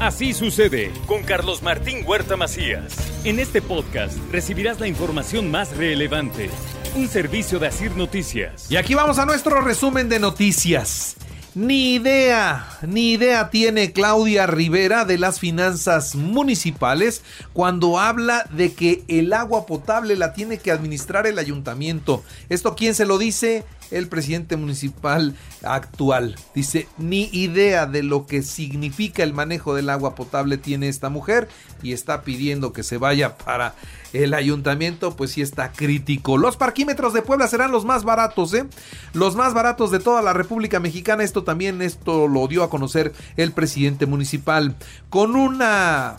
Así 0.00 0.34
sucede 0.34 0.92
con 1.06 1.22
Carlos 1.22 1.62
Martín 1.62 2.04
Huerta 2.06 2.36
Macías. 2.36 2.94
En 3.24 3.38
este 3.38 3.62
podcast 3.62 4.18
recibirás 4.30 4.78
la 4.78 4.88
información 4.88 5.50
más 5.50 5.74
relevante. 5.74 6.50
Un 6.94 7.08
servicio 7.08 7.58
de 7.58 7.68
Asir 7.68 7.96
Noticias. 7.96 8.70
Y 8.70 8.76
aquí 8.76 8.94
vamos 8.94 9.18
a 9.18 9.24
nuestro 9.24 9.62
resumen 9.62 10.10
de 10.10 10.20
noticias. 10.20 11.16
Ni 11.54 11.94
idea, 11.94 12.68
ni 12.86 13.12
idea 13.12 13.48
tiene 13.48 13.92
Claudia 13.92 14.46
Rivera 14.46 15.06
de 15.06 15.16
las 15.16 15.40
finanzas 15.40 16.14
municipales 16.14 17.22
cuando 17.54 17.98
habla 17.98 18.44
de 18.52 18.74
que 18.74 19.02
el 19.08 19.32
agua 19.32 19.64
potable 19.64 20.16
la 20.16 20.34
tiene 20.34 20.58
que 20.58 20.72
administrar 20.72 21.26
el 21.26 21.38
ayuntamiento. 21.38 22.22
¿Esto 22.50 22.76
quién 22.76 22.94
se 22.94 23.06
lo 23.06 23.16
dice? 23.16 23.64
El 23.90 24.08
presidente 24.08 24.56
municipal 24.56 25.34
actual. 25.62 26.36
Dice, 26.54 26.88
ni 26.98 27.28
idea 27.32 27.86
de 27.86 28.02
lo 28.02 28.26
que 28.26 28.42
significa 28.42 29.22
el 29.22 29.32
manejo 29.32 29.74
del 29.74 29.90
agua 29.90 30.14
potable 30.14 30.58
tiene 30.58 30.88
esta 30.88 31.08
mujer 31.08 31.48
y 31.82 31.92
está 31.92 32.22
pidiendo 32.22 32.72
que 32.72 32.82
se 32.82 32.98
vaya 32.98 33.36
para 33.36 33.74
el 34.12 34.34
ayuntamiento, 34.34 35.16
pues 35.16 35.32
sí 35.32 35.42
está 35.42 35.72
crítico. 35.72 36.38
Los 36.38 36.56
parquímetros 36.56 37.12
de 37.12 37.22
Puebla 37.22 37.48
serán 37.48 37.70
los 37.70 37.84
más 37.84 38.04
baratos, 38.04 38.54
¿eh? 38.54 38.66
Los 39.12 39.36
más 39.36 39.54
baratos 39.54 39.90
de 39.90 39.98
toda 39.98 40.22
la 40.22 40.32
República 40.32 40.80
Mexicana. 40.80 41.22
Esto 41.22 41.44
también, 41.44 41.82
esto 41.82 42.28
lo 42.28 42.46
dio 42.48 42.62
a 42.62 42.70
conocer 42.70 43.12
el 43.36 43.52
presidente 43.52 44.06
municipal. 44.06 44.76
Con 45.10 45.36
una 45.36 46.16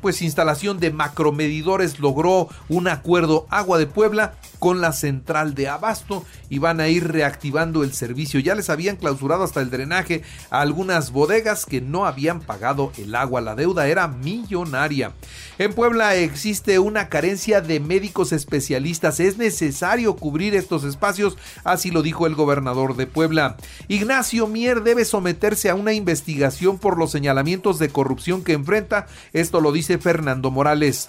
pues 0.00 0.22
instalación 0.22 0.78
de 0.78 0.92
macromedidores 0.92 1.98
logró 1.98 2.48
un 2.68 2.88
acuerdo 2.88 3.46
Agua 3.50 3.78
de 3.78 3.86
Puebla 3.86 4.34
con 4.58 4.80
la 4.80 4.92
central 4.92 5.54
de 5.54 5.68
abasto 5.68 6.24
y 6.50 6.58
van 6.58 6.80
a 6.80 6.88
ir 6.88 7.08
reactivando 7.08 7.84
el 7.84 7.92
servicio. 7.92 8.40
Ya 8.40 8.54
les 8.54 8.70
habían 8.70 8.96
clausurado 8.96 9.44
hasta 9.44 9.60
el 9.60 9.70
drenaje 9.70 10.22
algunas 10.50 11.10
bodegas 11.12 11.66
que 11.66 11.80
no 11.80 12.06
habían 12.06 12.40
pagado 12.40 12.92
el 12.98 13.14
agua. 13.14 13.40
La 13.40 13.54
deuda 13.54 13.86
era 13.86 14.08
millonaria. 14.08 15.12
En 15.58 15.74
Puebla 15.74 16.14
existe 16.16 16.78
una 16.78 17.08
carencia 17.08 17.60
de 17.60 17.80
médicos 17.80 18.32
especialistas. 18.32 19.20
Es 19.20 19.38
necesario 19.38 20.16
cubrir 20.16 20.54
estos 20.54 20.84
espacios, 20.84 21.36
así 21.64 21.90
lo 21.90 22.02
dijo 22.02 22.26
el 22.26 22.34
gobernador 22.34 22.96
de 22.96 23.06
Puebla. 23.06 23.56
Ignacio 23.88 24.46
Mier 24.46 24.82
debe 24.82 25.04
someterse 25.04 25.70
a 25.70 25.74
una 25.74 25.92
investigación 25.92 26.78
por 26.78 26.98
los 26.98 27.10
señalamientos 27.10 27.78
de 27.78 27.90
corrupción 27.90 28.44
que 28.44 28.52
enfrenta. 28.52 29.06
Esto 29.32 29.60
lo 29.60 29.72
dice 29.72 29.98
Fernando 29.98 30.50
Morales. 30.50 31.08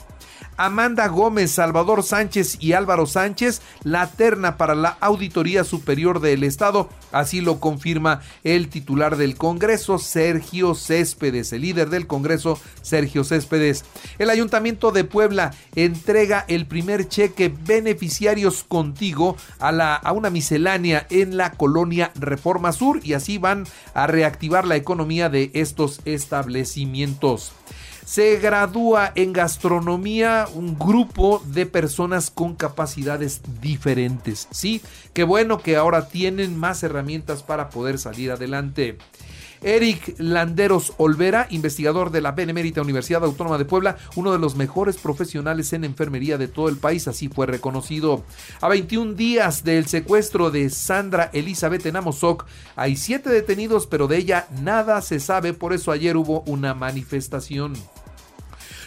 Amanda 0.60 1.08
Gómez, 1.08 1.52
Salvador 1.52 2.04
Sánchez 2.04 2.58
y 2.60 2.74
Álvaro 2.74 3.06
Sánchez 3.06 3.62
la 3.84 4.12
terna 4.12 4.58
para 4.58 4.76
la 4.76 4.98
Auditoría 5.00 5.64
Superior 5.64 6.20
del 6.20 6.44
Estado. 6.44 6.90
Así 7.14 7.40
lo 7.40 7.62
confirma 7.62 8.20
el 8.44 8.68
titular 8.68 9.16
del 9.16 9.38
Congreso, 9.38 10.00
Sergio 10.00 10.76
Céspedes, 10.76 11.54
el 11.54 11.62
líder 11.62 11.90
del 11.90 12.08
Congreso, 12.08 12.60
Sergio 12.82 13.24
Céspedes. 13.24 13.86
El 14.18 14.30
Ayuntamiento 14.30 14.92
de 14.92 15.06
Puebla 15.06 15.54
entrega 15.76 16.44
el 16.50 16.68
primer 16.68 17.08
cheque 17.08 17.54
beneficiarios 17.66 18.66
contigo 18.66 19.38
a, 19.60 19.72
la, 19.72 19.96
a 19.96 20.12
una 20.12 20.30
miscelánea 20.30 21.08
en 21.10 21.38
la 21.38 21.54
colonia 21.54 22.12
Reforma 22.16 22.73
Sur 22.73 23.00
y 23.02 23.14
así 23.14 23.38
van 23.38 23.66
a 23.94 24.08
reactivar 24.08 24.68
la 24.68 24.76
economía 24.76 25.30
de 25.30 25.52
estos 25.54 26.02
establecimientos 26.04 27.54
se 28.10 28.38
gradúa 28.38 29.12
en 29.14 29.34
gastronomía 29.34 30.48
un 30.56 30.80
grupo 30.80 31.44
de 31.46 31.68
personas 31.68 32.32
con 32.32 32.56
capacidades 32.56 33.42
diferentes. 33.62 34.48
Sí, 34.50 34.82
qué 35.14 35.24
bueno 35.24 35.60
que 35.60 35.76
ahora 35.76 36.08
tienen 36.08 36.58
más 36.58 36.82
herramientas 36.82 37.44
para 37.44 37.70
poder 37.70 38.00
salir 38.00 38.32
adelante. 38.32 38.98
Eric 39.62 40.16
Landeros 40.18 40.94
Olvera, 40.98 41.46
investigador 41.52 42.10
de 42.10 42.22
la 42.22 42.32
Benemérita 42.32 42.82
Universidad 42.82 43.24
Autónoma 43.24 43.60
de 43.60 43.66
Puebla, 43.66 43.98
uno 44.16 44.32
de 44.32 44.40
los 44.40 44.56
mejores 44.56 44.98
profesionales 44.98 45.72
en 45.73 45.84
enfermería 45.84 46.40
de 46.40 46.48
todo 46.48 46.70
el 46.70 46.78
país, 46.78 47.08
así 47.08 47.28
fue 47.28 47.46
reconocido. 47.46 48.23
A 48.60 48.70
21 48.70 49.14
días 49.14 49.64
del 49.64 49.86
secuestro 49.86 50.50
de 50.50 50.72
Sandra 50.72 51.30
Elizabeth 51.32 51.86
en 51.86 51.98
Amozoc, 51.98 52.45
hay 52.76 52.95
siete 52.95 53.30
detenidos, 53.30 53.86
pero 53.86 54.08
de 54.08 54.17
ella 54.17 54.48
nada 54.62 55.00
se 55.04 55.20
sabe, 55.20 55.54
por 55.54 55.73
eso 55.73 55.92
ayer 55.92 56.17
hubo 56.17 56.42
una 56.48 56.73
manifestación. 56.73 57.73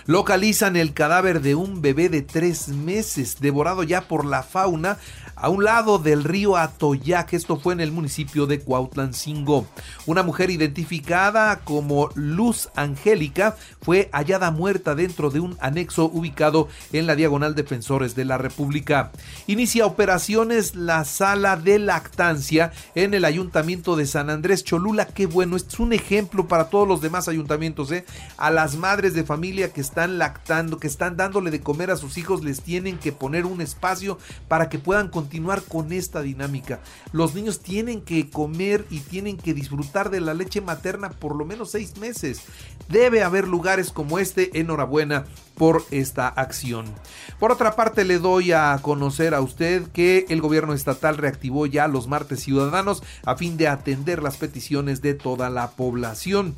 Localizan 0.07 0.75
el 0.75 0.95
cadáver 0.95 1.43
de 1.43 1.55
un 1.55 1.81
bebé 1.81 2.09
de 2.09 2.23
tres 2.23 2.69
meses, 2.69 3.37
devorado 3.41 3.85
ya 3.85 4.09
por 4.09 4.25
la 4.25 4.43
fauna, 4.43 4.99
a 5.37 5.49
un 5.49 5.65
lado 5.65 5.99
del 5.99 6.25
río 6.25 6.57
Atoyac. 6.57 7.33
Esto 7.33 7.57
fue 7.57 7.73
en 7.73 7.81
el 7.81 7.93
municipio 7.93 8.47
de 8.47 8.61
Cuautlancingo. 8.61 9.67
Una 10.07 10.23
mujer 10.23 10.51
identificada 10.51 11.61
como 11.61 12.11
Luz 12.15 12.69
Angélica 12.75 13.57
fue 13.81 14.09
hallada 14.13 14.51
muerta 14.51 14.95
dentro 14.95 15.31
de 15.31 15.41
un 15.41 15.57
anexo 15.61 16.07
ubicado 16.07 16.69
en 16.93 17.07
la 17.07 17.15
diagonal 17.15 17.55
Defensores 17.55 18.17
de 18.17 18.25
la 18.25 18.39
República. 18.39 19.13
Inicia 19.47 19.87
operaciones 19.87 20.75
la 20.75 21.05
sala 21.05 21.57
de 21.57 21.79
lactancia 21.79 22.73
en 22.95 23.15
el 23.15 23.25
ayuntamiento 23.25 23.97
de 23.97 24.07
San 24.07 24.31
Andrés 24.31 24.65
Cholula. 24.65 25.07
Qué 25.07 25.27
bueno, 25.27 25.57
es 25.57 25.79
un 25.79 25.93
ejemplo 25.93 26.49
para 26.49 26.71
todos 26.71 26.89
los 26.89 27.01
demás 27.01 27.29
ayuntamientos. 27.29 27.91
¿eh? 27.93 28.05
A 28.37 28.51
las 28.51 28.77
madres 28.77 29.15
de 29.15 29.25
familia 29.25 29.73
que 29.73 29.81
están 29.81 29.92
lactando, 29.95 30.79
que 30.79 30.87
están 30.87 31.17
dándole 31.17 31.51
de 31.51 31.61
comer 31.61 31.91
a 31.91 31.97
sus 31.97 32.17
hijos, 32.19 32.43
les 32.43 32.63
tienen 32.63 32.99
que 32.99 33.13
poner 33.13 33.47
un 33.47 33.61
espacio 33.61 34.19
para 34.49 34.69
que 34.69 34.79
puedan 34.79 35.09
continuar 35.09 35.63
con 35.63 35.93
esta 35.93 36.23
dinámica. 36.23 36.81
Los 37.13 37.35
niños 37.35 37.61
tienen 37.61 38.03
que 38.03 38.31
comer 38.31 38.87
y 38.91 39.01
tienen 39.01 39.37
que 39.37 39.55
disfrutar 39.55 40.11
de 40.11 40.21
la 40.21 40.35
leche 40.35 40.61
materna 40.61 41.11
por 41.11 41.37
lo 41.37 41.45
menos 41.45 41.71
seis 41.71 41.97
meses. 41.99 42.43
Debe 42.89 43.23
haber 43.23 43.49
lugares 43.49 43.91
como 43.93 44.19
este. 44.19 44.59
Enhorabuena 44.59 45.25
por 45.63 45.85
esta 45.93 46.27
acción. 46.27 46.87
Por 47.39 47.53
otra 47.53 47.77
parte, 47.77 48.05
le 48.05 48.19
doy 48.19 48.51
a 48.51 48.77
conocer 48.83 49.33
a 49.33 49.41
usted 49.41 49.85
que 49.93 50.27
el 50.29 50.41
gobierno 50.41 50.75
estatal 50.75 51.17
reactivó 51.17 51.67
ya 51.67 51.87
los 51.87 52.09
martes 52.09 52.41
ciudadanos 52.41 53.05
a 53.25 53.37
fin 53.37 53.57
de 53.57 53.69
atender 53.69 54.25
las 54.25 54.39
peticiones 54.39 55.03
de 55.03 55.15
toda 55.15 55.51
la 55.51 55.71
población. 55.71 56.57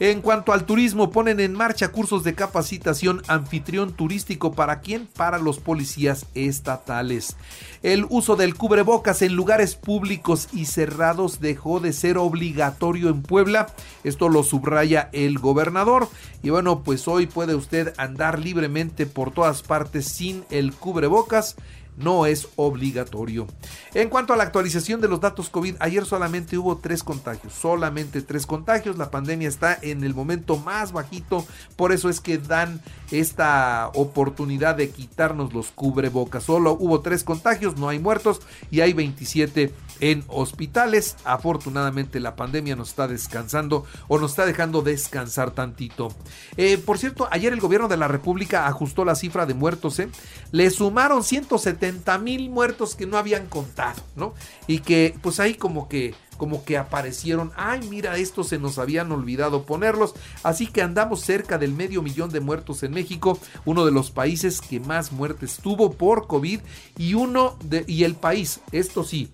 En 0.00 0.22
cuanto 0.22 0.54
al 0.54 0.64
turismo, 0.64 1.10
ponen 1.10 1.40
en 1.40 1.52
marcha 1.52 1.88
cursos 1.88 2.24
de 2.24 2.34
capacitación 2.34 3.20
anfitrión 3.28 3.92
turístico 3.92 4.52
para 4.52 4.80
quién? 4.80 5.06
Para 5.06 5.38
los 5.38 5.58
policías 5.58 6.24
estatales. 6.34 7.36
El 7.82 8.06
uso 8.08 8.36
del 8.36 8.54
cubrebocas 8.54 9.20
en 9.20 9.34
lugares 9.34 9.74
públicos 9.74 10.48
y 10.52 10.64
cerrados 10.64 11.40
dejó 11.40 11.80
de 11.80 11.92
ser 11.92 12.16
obligatorio 12.16 13.10
en 13.10 13.22
Puebla. 13.22 13.68
Esto 14.02 14.30
lo 14.30 14.42
subraya 14.42 15.10
el 15.12 15.38
gobernador. 15.38 16.08
Y 16.42 16.50
bueno, 16.50 16.82
pues 16.82 17.08
hoy 17.08 17.26
puede 17.26 17.54
usted 17.54 17.94
andar 17.96 18.38
libremente 18.46 19.06
por 19.06 19.32
todas 19.32 19.62
partes 19.62 20.06
sin 20.06 20.44
el 20.50 20.72
cubrebocas 20.72 21.56
no 21.96 22.26
es 22.26 22.48
obligatorio. 22.56 23.46
En 23.94 24.08
cuanto 24.08 24.32
a 24.32 24.36
la 24.36 24.44
actualización 24.44 25.00
de 25.00 25.08
los 25.08 25.20
datos 25.20 25.48
COVID, 25.48 25.76
ayer 25.80 26.04
solamente 26.04 26.58
hubo 26.58 26.76
tres 26.76 27.02
contagios, 27.02 27.52
solamente 27.54 28.22
tres 28.22 28.46
contagios, 28.46 28.98
la 28.98 29.10
pandemia 29.10 29.48
está 29.48 29.78
en 29.80 30.04
el 30.04 30.14
momento 30.14 30.56
más 30.56 30.92
bajito, 30.92 31.46
por 31.76 31.92
eso 31.92 32.08
es 32.08 32.20
que 32.20 32.38
dan 32.38 32.80
esta 33.10 33.90
oportunidad 33.94 34.74
de 34.74 34.90
quitarnos 34.90 35.52
los 35.52 35.70
cubrebocas. 35.70 36.44
Solo 36.44 36.76
hubo 36.78 37.00
tres 37.00 37.24
contagios, 37.24 37.76
no 37.76 37.88
hay 37.88 37.98
muertos 37.98 38.40
y 38.70 38.80
hay 38.80 38.92
27 38.92 39.72
en 40.00 40.24
hospitales. 40.28 41.16
Afortunadamente 41.24 42.20
la 42.20 42.36
pandemia 42.36 42.76
nos 42.76 42.90
está 42.90 43.08
descansando 43.08 43.84
o 44.08 44.18
nos 44.18 44.32
está 44.32 44.46
dejando 44.46 44.82
descansar 44.82 45.52
tantito. 45.52 46.08
Eh, 46.56 46.78
por 46.78 46.98
cierto, 46.98 47.28
ayer 47.30 47.52
el 47.52 47.60
gobierno 47.60 47.88
de 47.88 47.96
la 47.96 48.08
República 48.08 48.66
ajustó 48.66 49.04
la 49.04 49.14
cifra 49.14 49.46
de 49.46 49.54
muertos. 49.54 49.98
¿eh? 49.98 50.08
Le 50.52 50.70
sumaron 50.70 51.22
170 51.22 51.85
mil 52.22 52.50
muertos 52.50 52.94
que 52.94 53.06
no 53.06 53.18
habían 53.18 53.46
contado, 53.46 54.02
¿no? 54.14 54.34
Y 54.66 54.80
que 54.80 55.14
pues 55.22 55.40
ahí 55.40 55.54
como 55.54 55.88
que 55.88 56.14
como 56.36 56.64
que 56.64 56.76
aparecieron, 56.76 57.50
ay 57.56 57.80
mira, 57.88 58.16
estos 58.18 58.48
se 58.48 58.58
nos 58.58 58.78
habían 58.78 59.10
olvidado 59.10 59.64
ponerlos, 59.64 60.14
así 60.42 60.66
que 60.66 60.82
andamos 60.82 61.20
cerca 61.20 61.56
del 61.58 61.72
medio 61.72 62.02
millón 62.02 62.30
de 62.30 62.40
muertos 62.40 62.82
en 62.82 62.92
México, 62.92 63.38
uno 63.64 63.86
de 63.86 63.92
los 63.92 64.10
países 64.10 64.60
que 64.60 64.78
más 64.78 65.12
muertes 65.12 65.58
tuvo 65.62 65.92
por 65.92 66.26
COVID 66.26 66.60
y 66.98 67.14
uno 67.14 67.56
de, 67.64 67.84
y 67.86 68.04
el 68.04 68.14
país, 68.14 68.60
esto 68.72 69.02
sí, 69.02 69.30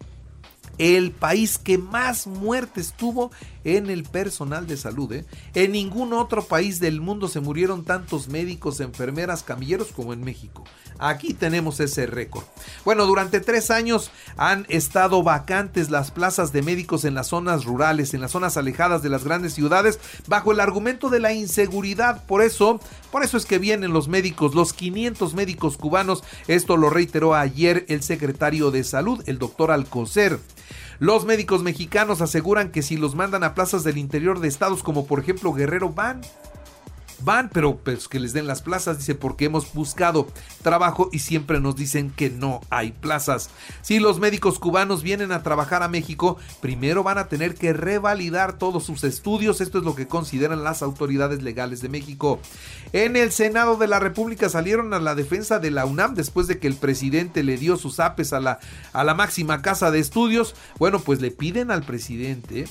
el 0.82 1.12
país 1.12 1.58
que 1.58 1.78
más 1.78 2.26
muertes 2.26 2.94
tuvo 2.96 3.30
en 3.62 3.88
el 3.88 4.02
personal 4.02 4.66
de 4.66 4.76
salud. 4.76 5.12
¿eh? 5.12 5.24
En 5.54 5.70
ningún 5.70 6.12
otro 6.12 6.44
país 6.44 6.80
del 6.80 7.00
mundo 7.00 7.28
se 7.28 7.38
murieron 7.38 7.84
tantos 7.84 8.26
médicos, 8.26 8.80
enfermeras, 8.80 9.44
camilleros 9.44 9.92
como 9.92 10.12
en 10.12 10.24
México. 10.24 10.64
Aquí 10.98 11.34
tenemos 11.34 11.78
ese 11.78 12.06
récord. 12.06 12.44
Bueno, 12.84 13.06
durante 13.06 13.40
tres 13.40 13.70
años 13.70 14.10
han 14.36 14.66
estado 14.68 15.22
vacantes 15.22 15.90
las 15.90 16.10
plazas 16.10 16.52
de 16.52 16.62
médicos 16.62 17.04
en 17.04 17.14
las 17.14 17.28
zonas 17.28 17.64
rurales, 17.64 18.12
en 18.12 18.20
las 18.20 18.32
zonas 18.32 18.56
alejadas 18.56 19.02
de 19.02 19.08
las 19.08 19.24
grandes 19.24 19.54
ciudades, 19.54 20.00
bajo 20.26 20.50
el 20.50 20.60
argumento 20.60 21.10
de 21.10 21.20
la 21.20 21.32
inseguridad. 21.32 22.24
Por 22.26 22.42
eso, 22.42 22.80
por 23.10 23.22
eso 23.22 23.36
es 23.36 23.46
que 23.46 23.58
vienen 23.58 23.92
los 23.92 24.08
médicos, 24.08 24.54
los 24.54 24.72
500 24.72 25.34
médicos 25.34 25.76
cubanos. 25.76 26.24
Esto 26.48 26.76
lo 26.76 26.90
reiteró 26.90 27.34
ayer 27.34 27.84
el 27.88 28.02
secretario 28.02 28.70
de 28.72 28.84
Salud, 28.84 29.22
el 29.26 29.38
doctor 29.38 29.70
Alcocer. 29.70 30.40
Los 31.02 31.24
médicos 31.24 31.64
mexicanos 31.64 32.20
aseguran 32.20 32.70
que 32.70 32.80
si 32.80 32.96
los 32.96 33.16
mandan 33.16 33.42
a 33.42 33.54
plazas 33.54 33.82
del 33.82 33.98
interior 33.98 34.38
de 34.38 34.46
estados 34.46 34.84
como 34.84 35.04
por 35.04 35.18
ejemplo 35.18 35.52
Guerrero 35.52 35.88
van 35.88 36.20
van, 37.24 37.50
pero 37.52 37.76
pues 37.76 38.08
que 38.08 38.20
les 38.20 38.32
den 38.32 38.46
las 38.46 38.62
plazas, 38.62 38.98
dice, 38.98 39.14
porque 39.14 39.46
hemos 39.46 39.72
buscado 39.72 40.26
trabajo 40.62 41.08
y 41.12 41.20
siempre 41.20 41.60
nos 41.60 41.76
dicen 41.76 42.10
que 42.10 42.30
no 42.30 42.60
hay 42.70 42.92
plazas. 42.92 43.50
Si 43.82 43.98
los 43.98 44.18
médicos 44.18 44.58
cubanos 44.58 45.02
vienen 45.02 45.32
a 45.32 45.42
trabajar 45.42 45.82
a 45.82 45.88
México, 45.88 46.38
primero 46.60 47.02
van 47.02 47.18
a 47.18 47.28
tener 47.28 47.54
que 47.54 47.72
revalidar 47.72 48.58
todos 48.58 48.84
sus 48.84 49.04
estudios, 49.04 49.60
esto 49.60 49.78
es 49.78 49.84
lo 49.84 49.94
que 49.94 50.08
consideran 50.08 50.64
las 50.64 50.82
autoridades 50.82 51.42
legales 51.42 51.80
de 51.80 51.88
México. 51.88 52.40
En 52.92 53.16
el 53.16 53.32
Senado 53.32 53.76
de 53.76 53.86
la 53.86 54.00
República 54.00 54.48
salieron 54.48 54.92
a 54.94 55.00
la 55.00 55.14
defensa 55.14 55.58
de 55.58 55.70
la 55.70 55.86
UNAM 55.86 56.14
después 56.14 56.46
de 56.46 56.58
que 56.58 56.66
el 56.66 56.76
presidente 56.76 57.42
le 57.42 57.56
dio 57.56 57.76
sus 57.76 58.00
apes 58.00 58.32
a 58.32 58.40
la, 58.40 58.58
a 58.92 59.04
la 59.04 59.14
máxima 59.14 59.62
casa 59.62 59.90
de 59.90 59.98
estudios. 59.98 60.54
Bueno, 60.78 61.00
pues 61.00 61.20
le 61.20 61.30
piden 61.30 61.70
al 61.70 61.82
presidente 61.82 62.66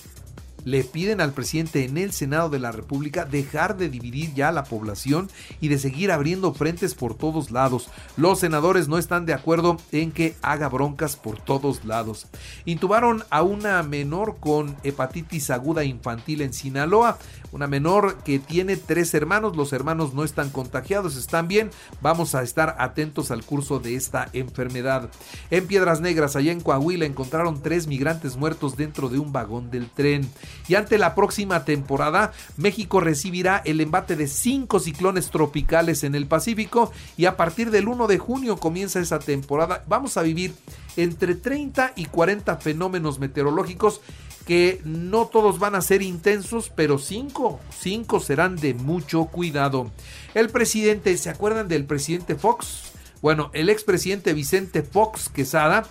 le 0.65 0.83
piden 0.83 1.21
al 1.21 1.33
presidente 1.33 1.85
en 1.85 1.97
el 1.97 2.11
Senado 2.11 2.49
de 2.49 2.59
la 2.59 2.71
República 2.71 3.25
dejar 3.25 3.77
de 3.77 3.89
dividir 3.89 4.33
ya 4.33 4.51
la 4.51 4.63
población 4.63 5.29
y 5.59 5.67
de 5.67 5.79
seguir 5.79 6.11
abriendo 6.11 6.53
frentes 6.53 6.95
por 6.95 7.15
todos 7.15 7.51
lados. 7.51 7.89
Los 8.17 8.39
senadores 8.39 8.87
no 8.87 8.97
están 8.97 9.25
de 9.25 9.33
acuerdo 9.33 9.77
en 9.91 10.11
que 10.11 10.35
haga 10.41 10.69
broncas 10.69 11.15
por 11.15 11.39
todos 11.39 11.85
lados. 11.85 12.27
Intubaron 12.65 13.23
a 13.29 13.43
una 13.43 13.81
menor 13.83 14.37
con 14.39 14.75
hepatitis 14.83 15.49
aguda 15.49 15.83
infantil 15.83 16.41
en 16.41 16.53
Sinaloa, 16.53 17.17
una 17.51 17.67
menor 17.67 18.17
que 18.23 18.39
tiene 18.39 18.77
tres 18.77 19.13
hermanos, 19.13 19.57
los 19.57 19.73
hermanos 19.73 20.13
no 20.13 20.23
están 20.23 20.49
contagiados, 20.49 21.17
están 21.17 21.47
bien, 21.47 21.69
vamos 22.01 22.33
a 22.35 22.43
estar 22.43 22.75
atentos 22.79 23.31
al 23.31 23.43
curso 23.43 23.79
de 23.79 23.95
esta 23.95 24.29
enfermedad. 24.33 25.09
En 25.49 25.67
Piedras 25.67 26.01
Negras, 26.01 26.35
allá 26.35 26.51
en 26.51 26.61
Coahuila, 26.61 27.05
encontraron 27.05 27.61
tres 27.61 27.87
migrantes 27.87 28.37
muertos 28.37 28.77
dentro 28.77 29.09
de 29.09 29.19
un 29.19 29.31
vagón 29.33 29.69
del 29.69 29.89
tren. 29.89 30.29
Y 30.67 30.75
ante 30.75 30.97
la 30.97 31.15
próxima 31.15 31.65
temporada, 31.65 32.31
México 32.57 32.99
recibirá 32.99 33.61
el 33.65 33.81
embate 33.81 34.15
de 34.15 34.27
cinco 34.27 34.79
ciclones 34.79 35.29
tropicales 35.29 36.03
en 36.03 36.15
el 36.15 36.27
Pacífico 36.27 36.91
y 37.17 37.25
a 37.25 37.37
partir 37.37 37.71
del 37.71 37.87
1 37.87 38.07
de 38.07 38.17
junio 38.17 38.57
comienza 38.57 38.99
esa 38.99 39.19
temporada. 39.19 39.83
Vamos 39.87 40.17
a 40.17 40.21
vivir 40.21 40.53
entre 40.95 41.35
30 41.35 41.93
y 41.95 42.05
40 42.05 42.57
fenómenos 42.57 43.19
meteorológicos 43.19 44.01
que 44.45 44.81
no 44.83 45.27
todos 45.27 45.59
van 45.59 45.75
a 45.75 45.81
ser 45.81 46.01
intensos, 46.01 46.71
pero 46.75 46.97
cinco, 46.97 47.59
cinco 47.77 48.19
serán 48.19 48.55
de 48.55 48.73
mucho 48.73 49.25
cuidado. 49.25 49.91
El 50.33 50.49
presidente, 50.49 51.15
¿se 51.17 51.29
acuerdan 51.29 51.67
del 51.67 51.85
presidente 51.85 52.35
Fox? 52.35 52.91
Bueno, 53.21 53.51
el 53.53 53.69
expresidente 53.69 54.33
Vicente 54.33 54.81
Fox 54.81 55.29
Quesada 55.29 55.85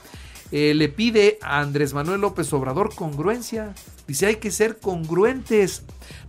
eh, 0.52 0.74
le 0.74 0.88
pide 0.88 1.38
a 1.42 1.60
Andrés 1.60 1.94
Manuel 1.94 2.22
López 2.22 2.52
Obrador 2.52 2.94
congruencia. 2.94 3.72
Dice, 4.10 4.26
hay 4.26 4.36
que 4.36 4.50
ser 4.50 4.80
congruentes, 4.80 5.84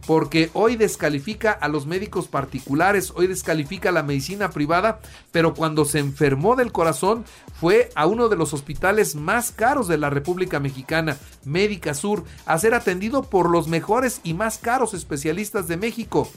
porque 0.06 0.52
hoy 0.54 0.76
descalifica 0.76 1.52
a 1.52 1.68
los 1.68 1.88
médicos 1.88 2.28
particulares, 2.28 3.12
hoy 3.16 3.26
descalifica 3.26 3.90
a 3.90 3.92
la 3.92 4.04
medicina 4.04 4.52
privada, 4.52 5.00
pero 5.32 5.56
cuando 5.56 5.84
se 5.84 5.98
enfermó 5.98 6.56
del 6.56 6.72
corazón 6.72 7.26
fue 7.60 7.90
a 7.96 8.06
uno 8.06 8.30
de 8.30 8.36
los 8.36 8.54
hospitales 8.54 9.16
más 9.16 9.52
caros 9.52 9.88
de 9.88 9.98
la 9.98 10.12
República 10.12 10.60
Mexicana, 10.60 11.18
Médica 11.44 11.96
Sur, 11.96 12.24
a 12.46 12.60
ser 12.60 12.76
atendido 12.76 13.24
por 13.24 13.50
los 13.50 13.68
mejores 13.68 14.22
y 14.24 14.36
más 14.36 14.60
caros 14.60 14.94
especialistas 14.94 15.68
de 15.68 15.78
México. 15.78 16.30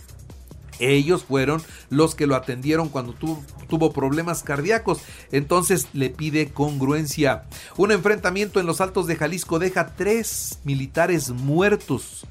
Ellos 0.79 1.25
fueron 1.25 1.63
los 1.91 2.15
que 2.15 2.27
lo 2.27 2.37
atendieron 2.37 2.89
cuando 2.89 3.13
tuvo, 3.13 3.93
problemas 3.93 4.43
cardíacos. 4.43 5.01
Entonces 5.33 5.89
le 5.93 6.11
pide 6.11 6.51
congruencia. 6.51 7.45
Un 7.77 7.93
enfrentamiento 7.93 8.61
en 8.61 8.67
los 8.67 8.81
altos 8.81 9.07
de 9.07 9.17
Jalisco 9.17 9.59
deja 9.59 9.95
tres 9.97 10.59
militares 10.65 11.31
muertos. 11.31 12.27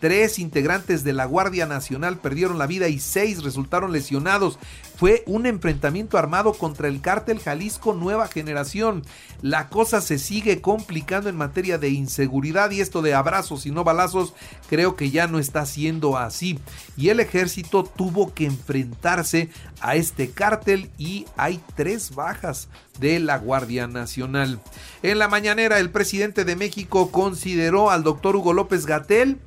Tres 0.00 0.38
integrantes 0.38 1.02
de 1.02 1.12
la 1.12 1.24
Guardia 1.24 1.66
Nacional 1.66 2.18
perdieron 2.18 2.58
la 2.58 2.68
vida 2.68 2.88
y 2.88 3.00
seis 3.00 3.42
resultaron 3.42 3.90
lesionados. 3.92 4.58
Fue 4.96 5.24
un 5.26 5.46
enfrentamiento 5.46 6.18
armado 6.18 6.52
contra 6.52 6.88
el 6.88 7.00
cártel 7.00 7.40
Jalisco 7.40 7.94
Nueva 7.94 8.28
Generación. 8.28 9.02
La 9.42 9.68
cosa 9.68 10.00
se 10.00 10.18
sigue 10.18 10.60
complicando 10.60 11.28
en 11.28 11.36
materia 11.36 11.78
de 11.78 11.88
inseguridad 11.88 12.70
y 12.70 12.80
esto 12.80 13.02
de 13.02 13.14
abrazos 13.14 13.66
y 13.66 13.72
no 13.72 13.82
balazos 13.82 14.34
creo 14.68 14.94
que 14.94 15.10
ya 15.10 15.26
no 15.26 15.38
está 15.38 15.66
siendo 15.66 16.16
así. 16.16 16.60
Y 16.96 17.08
el 17.08 17.18
ejército 17.18 17.82
tuvo 17.82 18.32
que 18.34 18.46
enfrentarse 18.46 19.48
a 19.80 19.96
este 19.96 20.30
cártel 20.30 20.90
y 20.96 21.26
hay 21.36 21.60
tres 21.74 22.14
bajas 22.14 22.68
de 23.00 23.18
la 23.18 23.38
Guardia 23.38 23.86
Nacional. 23.86 24.60
En 25.02 25.18
la 25.18 25.28
mañanera 25.28 25.78
el 25.78 25.90
presidente 25.90 26.44
de 26.44 26.56
México 26.56 27.10
consideró 27.10 27.90
al 27.90 28.02
doctor 28.02 28.36
Hugo 28.36 28.52
López 28.52 28.86
Gatel 28.86 29.38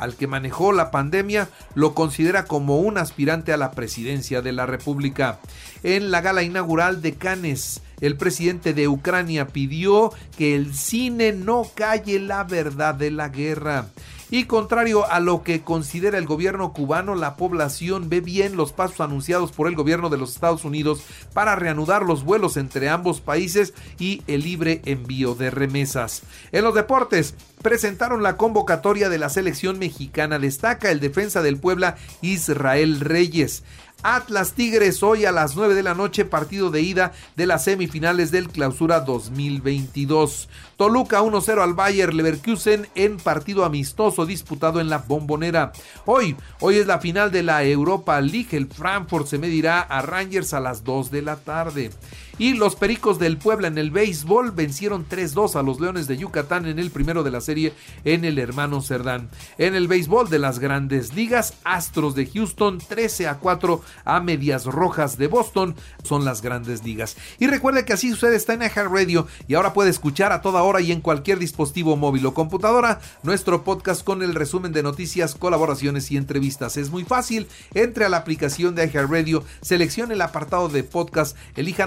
al 0.00 0.16
que 0.16 0.26
manejó 0.26 0.72
la 0.72 0.90
pandemia, 0.90 1.48
lo 1.74 1.94
considera 1.94 2.46
como 2.46 2.80
un 2.80 2.98
aspirante 2.98 3.52
a 3.52 3.56
la 3.56 3.70
presidencia 3.70 4.42
de 4.42 4.52
la 4.52 4.66
República. 4.66 5.38
En 5.82 6.10
la 6.10 6.20
gala 6.22 6.42
inaugural 6.42 7.02
de 7.02 7.14
Cannes, 7.14 7.82
el 8.00 8.16
presidente 8.16 8.74
de 8.74 8.88
Ucrania 8.88 9.48
pidió 9.48 10.12
que 10.36 10.56
el 10.56 10.74
cine 10.74 11.32
no 11.32 11.66
calle 11.74 12.18
la 12.18 12.44
verdad 12.44 12.94
de 12.94 13.10
la 13.10 13.28
guerra. 13.28 13.86
Y 14.30 14.44
contrario 14.44 15.10
a 15.10 15.18
lo 15.18 15.42
que 15.42 15.62
considera 15.62 16.16
el 16.16 16.26
gobierno 16.26 16.72
cubano, 16.72 17.14
la 17.14 17.36
población 17.36 18.08
ve 18.08 18.20
bien 18.20 18.56
los 18.56 18.72
pasos 18.72 19.00
anunciados 19.00 19.50
por 19.50 19.66
el 19.66 19.74
gobierno 19.74 20.08
de 20.08 20.18
los 20.18 20.32
Estados 20.32 20.64
Unidos 20.64 21.02
para 21.32 21.56
reanudar 21.56 22.04
los 22.04 22.24
vuelos 22.24 22.56
entre 22.56 22.88
ambos 22.88 23.20
países 23.20 23.74
y 23.98 24.22
el 24.28 24.42
libre 24.42 24.82
envío 24.84 25.34
de 25.34 25.50
remesas. 25.50 26.22
En 26.52 26.62
los 26.62 26.74
deportes, 26.74 27.34
presentaron 27.60 28.22
la 28.22 28.36
convocatoria 28.36 29.08
de 29.08 29.18
la 29.18 29.28
selección 29.28 29.78
mexicana. 29.78 30.38
Destaca 30.38 30.90
el 30.90 31.00
defensa 31.00 31.42
del 31.42 31.58
Puebla, 31.58 31.96
Israel 32.22 33.00
Reyes. 33.00 33.64
Atlas 34.02 34.52
Tigres 34.54 35.02
hoy 35.02 35.24
a 35.24 35.32
las 35.32 35.56
9 35.56 35.74
de 35.74 35.82
la 35.82 35.94
noche, 35.94 36.24
partido 36.24 36.70
de 36.70 36.80
ida 36.80 37.12
de 37.36 37.46
las 37.46 37.64
semifinales 37.64 38.30
del 38.30 38.48
Clausura 38.48 39.00
2022. 39.00 40.48
Toluca 40.76 41.20
1-0 41.22 41.62
al 41.62 41.74
Bayer 41.74 42.14
Leverkusen 42.14 42.88
en 42.94 43.18
partido 43.18 43.64
amistoso 43.64 44.24
disputado 44.24 44.80
en 44.80 44.88
la 44.88 44.98
Bombonera. 44.98 45.72
Hoy, 46.06 46.36
hoy 46.60 46.76
es 46.76 46.86
la 46.86 46.98
final 46.98 47.30
de 47.30 47.42
la 47.42 47.62
Europa 47.64 48.20
League. 48.20 48.56
El 48.56 48.68
Frankfurt 48.68 49.26
se 49.26 49.38
medirá 49.38 49.80
a 49.80 50.00
Rangers 50.02 50.54
a 50.54 50.60
las 50.60 50.82
2 50.84 51.10
de 51.10 51.22
la 51.22 51.36
tarde. 51.36 51.90
Y 52.40 52.54
los 52.54 52.74
Pericos 52.74 53.18
del 53.18 53.36
Puebla 53.36 53.68
en 53.68 53.76
el 53.76 53.90
béisbol 53.90 54.52
vencieron 54.52 55.06
3-2 55.06 55.56
a 55.56 55.62
los 55.62 55.78
Leones 55.78 56.06
de 56.06 56.16
Yucatán 56.16 56.64
en 56.64 56.78
el 56.78 56.90
primero 56.90 57.22
de 57.22 57.30
la 57.30 57.42
serie 57.42 57.74
en 58.06 58.24
el 58.24 58.38
hermano 58.38 58.80
Cerdán. 58.80 59.28
En 59.58 59.74
el 59.74 59.88
béisbol 59.88 60.30
de 60.30 60.38
las 60.38 60.58
grandes 60.58 61.12
ligas, 61.12 61.52
Astros 61.64 62.14
de 62.14 62.24
Houston 62.24 62.78
13 62.78 63.28
a 63.28 63.34
4 63.40 63.82
a 64.06 64.20
Medias 64.20 64.64
Rojas 64.64 65.18
de 65.18 65.26
Boston 65.26 65.76
son 66.02 66.24
las 66.24 66.40
grandes 66.40 66.82
ligas. 66.82 67.18
Y 67.38 67.46
recuerde 67.46 67.84
que 67.84 67.92
así 67.92 68.08
sucede 68.08 68.36
está 68.36 68.54
en 68.54 68.62
Radio 68.90 69.26
y 69.46 69.52
ahora 69.52 69.74
puede 69.74 69.90
escuchar 69.90 70.32
a 70.32 70.40
toda 70.40 70.62
hora 70.62 70.80
y 70.80 70.92
en 70.92 71.02
cualquier 71.02 71.38
dispositivo 71.38 71.98
móvil 71.98 72.24
o 72.24 72.32
computadora 72.32 73.02
nuestro 73.22 73.64
podcast 73.64 74.02
con 74.02 74.22
el 74.22 74.34
resumen 74.34 74.72
de 74.72 74.82
noticias, 74.82 75.34
colaboraciones 75.34 76.10
y 76.10 76.16
entrevistas. 76.16 76.78
Es 76.78 76.88
muy 76.88 77.04
fácil, 77.04 77.48
entre 77.74 78.06
a 78.06 78.08
la 78.08 78.16
aplicación 78.16 78.74
de 78.74 78.86
Radio, 78.86 79.44
seleccione 79.60 80.14
el 80.14 80.22
apartado 80.22 80.70
de 80.70 80.84
podcast, 80.84 81.36
elija 81.54 81.86